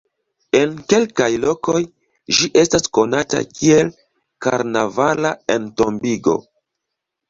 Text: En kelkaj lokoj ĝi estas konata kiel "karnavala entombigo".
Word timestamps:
En 0.59 0.71
kelkaj 0.93 1.27
lokoj 1.43 1.81
ĝi 2.39 2.49
estas 2.63 2.89
konata 3.01 3.45
kiel 3.53 3.95
"karnavala 4.49 5.39
entombigo". 5.61 6.41